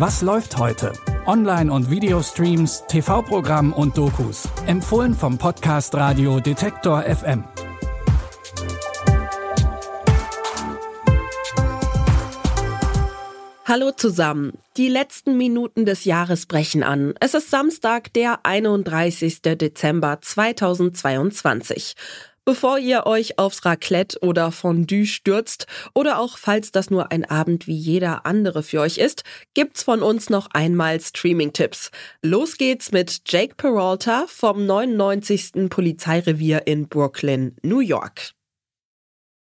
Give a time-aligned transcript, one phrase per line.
[0.00, 0.94] Was läuft heute?
[1.26, 4.48] Online- und Videostreams, TV-Programm und Dokus.
[4.66, 7.44] Empfohlen vom Podcast Radio Detektor FM.
[13.66, 14.54] Hallo zusammen.
[14.78, 17.12] Die letzten Minuten des Jahres brechen an.
[17.20, 19.42] Es ist Samstag, der 31.
[19.42, 21.94] Dezember 2022.
[22.50, 27.68] Bevor ihr euch aufs Raclette oder Fondue stürzt oder auch falls das nur ein Abend
[27.68, 29.22] wie jeder andere für euch ist,
[29.54, 31.92] gibt's von uns noch einmal Streaming-Tipps.
[32.22, 35.70] Los geht's mit Jake Peralta vom 99.
[35.70, 38.34] Polizeirevier in Brooklyn, New York.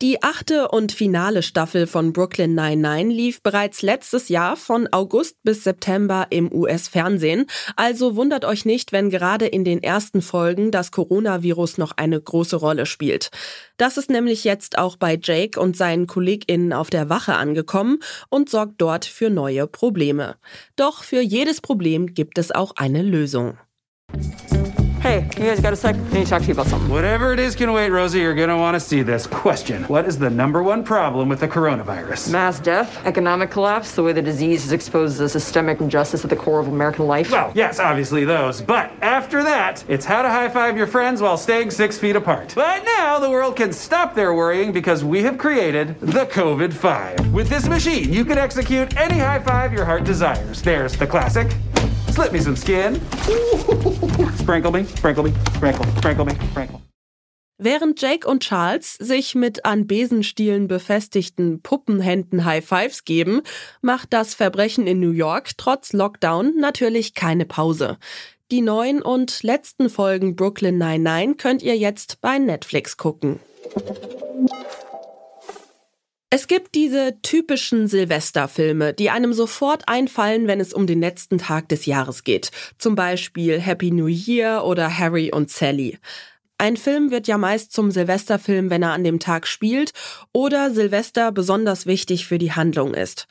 [0.00, 5.64] Die achte und finale Staffel von Brooklyn 99 lief bereits letztes Jahr von August bis
[5.64, 7.46] September im US-Fernsehen.
[7.74, 12.54] Also wundert euch nicht, wenn gerade in den ersten Folgen das Coronavirus noch eine große
[12.54, 13.30] Rolle spielt.
[13.76, 18.48] Das ist nämlich jetzt auch bei Jake und seinen KollegInnen auf der Wache angekommen und
[18.48, 20.36] sorgt dort für neue Probleme.
[20.76, 23.58] Doch für jedes Problem gibt es auch eine Lösung.
[25.00, 25.94] Hey, you guys got a sec?
[25.94, 26.90] I need to talk to you about something.
[26.90, 28.18] Whatever it is can wait, Rosie.
[28.18, 29.28] You're gonna want to see this.
[29.28, 32.32] Question What is the number one problem with the coronavirus?
[32.32, 36.36] Mass death, economic collapse, the way the disease has exposed the systemic injustice at the
[36.36, 37.30] core of American life.
[37.30, 38.60] Well, yes, obviously those.
[38.60, 42.52] But after that, it's how to high five your friends while staying six feet apart.
[42.56, 47.32] But now the world can stop their worrying because we have created the COVID 5.
[47.32, 50.60] With this machine, you can execute any high five your heart desires.
[50.60, 51.54] There's the classic.
[52.18, 53.00] Slip me some skin.
[54.40, 56.80] sprinkle me, sprinkle me, sprinkle, sprinkle me, sprinkle.
[57.58, 63.42] Während Jake und Charles sich mit an Besenstielen befestigten Puppenhänden High Fives geben,
[63.82, 67.98] macht das Verbrechen in New York trotz Lockdown natürlich keine Pause.
[68.50, 73.38] Die neuen und letzten Folgen Brooklyn 99 könnt ihr jetzt bei Netflix gucken.
[76.30, 81.70] Es gibt diese typischen Silvesterfilme, die einem sofort einfallen, wenn es um den letzten Tag
[81.70, 82.50] des Jahres geht.
[82.76, 85.98] Zum Beispiel Happy New Year oder Harry und Sally.
[86.58, 89.92] Ein Film wird ja meist zum Silvesterfilm, wenn er an dem Tag spielt
[90.32, 93.26] oder Silvester besonders wichtig für die Handlung ist.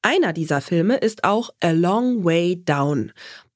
[0.00, 3.12] Einer dieser Filme ist auch A Long Way Down.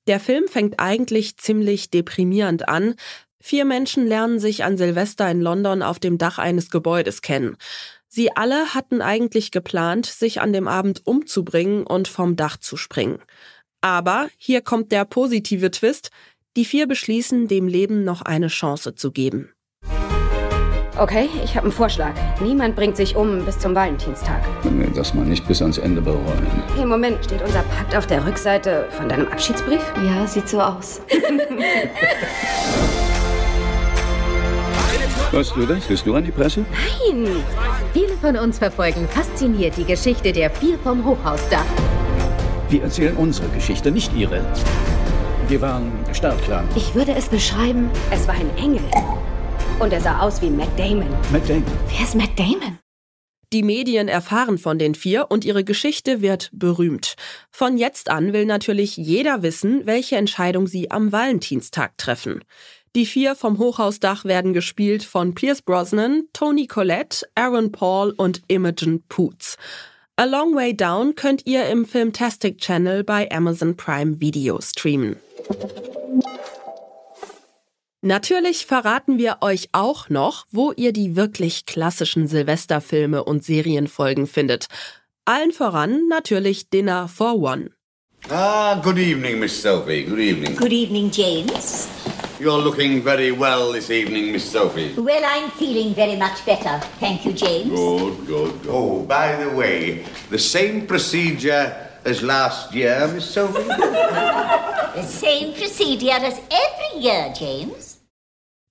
[0.06, 2.96] Der Film fängt eigentlich ziemlich deprimierend an.
[3.40, 7.56] Vier Menschen lernen sich an Silvester in London auf dem Dach eines Gebäudes kennen.
[8.14, 13.20] Sie alle hatten eigentlich geplant, sich an dem Abend umzubringen und vom Dach zu springen.
[13.80, 16.10] Aber hier kommt der positive Twist.
[16.54, 19.54] Die vier beschließen, dem Leben noch eine Chance zu geben.
[20.98, 22.12] Okay, ich habe einen Vorschlag.
[22.42, 24.44] Niemand bringt sich um bis zum Valentinstag.
[24.62, 26.46] Wenn wir das mal nicht bis ans Ende bereuen.
[26.76, 29.80] Hey, Moment, steht unser Pakt auf der Rückseite von deinem Abschiedsbrief?
[30.04, 31.00] Ja, sieht so aus.
[35.32, 35.86] Weißt du das?
[35.86, 36.62] Bist du an die Presse?
[36.70, 37.42] Nein!
[37.92, 41.64] Viele von uns verfolgen fasziniert die Geschichte der vier vom Hochhausdach.
[42.70, 44.42] Wir erzählen unsere Geschichte, nicht ihre.
[45.48, 46.64] Wir waren startklar.
[46.74, 48.82] Ich würde es beschreiben, Es war ein Engel.
[49.78, 51.06] Und er sah aus wie Matt Damon.
[51.30, 51.64] Matt Damon.
[51.88, 52.78] wer ist Matt Damon?
[53.52, 57.16] Die Medien erfahren von den vier und ihre Geschichte wird berühmt.
[57.50, 62.42] Von jetzt an will natürlich jeder wissen, welche Entscheidung sie am Valentinstag treffen.
[62.96, 69.02] Die vier vom Hochhausdach werden gespielt von Pierce Brosnan, Tony Collette, Aaron Paul und Imogen
[69.08, 69.58] Poots.
[70.16, 75.16] A Long Way Down könnt ihr im Filmtastic Channel bei Amazon Prime Video streamen.
[78.04, 84.66] Natürlich verraten wir euch auch noch, wo ihr die wirklich klassischen Silvesterfilme und Serienfolgen findet.
[85.24, 87.70] Allen voran natürlich Dinner for One.
[88.28, 90.02] Ah, good evening, Miss Sophie.
[90.02, 90.56] Good evening.
[90.56, 91.86] Good evening, James.
[92.40, 94.94] You're looking very well this evening, Miss Sophie.
[94.96, 96.80] Well, I'm feeling very much better.
[96.98, 97.70] Thank you, James.
[97.70, 98.66] Good, good.
[98.68, 101.72] Oh, by the way, the same procedure
[102.04, 103.62] as last year, Miss Sophie?
[104.94, 107.91] The same procedure as every year, James.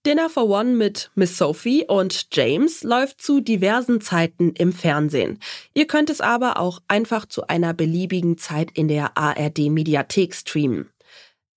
[0.03, 5.38] Dinner for One mit Miss Sophie und James läuft zu diversen Zeiten im Fernsehen.
[5.75, 10.89] Ihr könnt es aber auch einfach zu einer beliebigen Zeit in der ARD Mediathek streamen.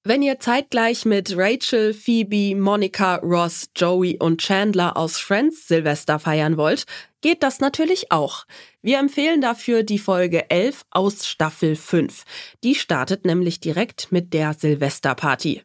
[0.06, 6.58] Wenn ihr zeitgleich mit Rachel, Phoebe, Monica, Ross, Joey und Chandler aus Friends Silvester feiern
[6.58, 6.84] wollt,
[7.22, 8.44] geht das natürlich auch.
[8.82, 12.24] Wir empfehlen dafür die Folge 11 aus Staffel 5.
[12.62, 15.62] Die startet nämlich direkt mit der Silvesterparty.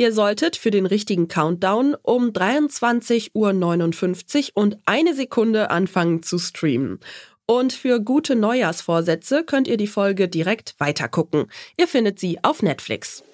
[0.00, 7.00] Ihr solltet für den richtigen Countdown um 23.59 Uhr und eine Sekunde anfangen zu streamen.
[7.46, 11.46] Und für gute Neujahrsvorsätze könnt ihr die Folge direkt weitergucken.
[11.76, 13.24] Ihr findet sie auf Netflix.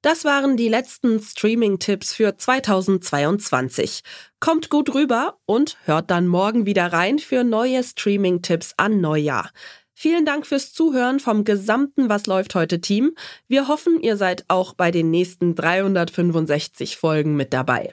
[0.00, 4.00] Das waren die letzten Streaming-Tipps für 2022.
[4.40, 9.50] Kommt gut rüber und hört dann morgen wieder rein für neue Streaming-Tipps an Neujahr.
[9.94, 13.14] Vielen Dank fürs Zuhören vom gesamten Was läuft heute Team.
[13.48, 17.92] Wir hoffen, ihr seid auch bei den nächsten 365 Folgen mit dabei.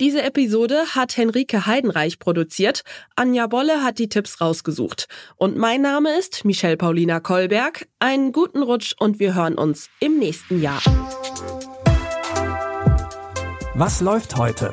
[0.00, 2.82] Diese Episode hat Henrike Heidenreich produziert.
[3.14, 5.06] Anja Bolle hat die Tipps rausgesucht.
[5.36, 7.86] Und mein Name ist Michelle Paulina Kolberg.
[8.00, 10.82] Einen guten Rutsch und wir hören uns im nächsten Jahr.
[13.74, 14.72] Was läuft heute?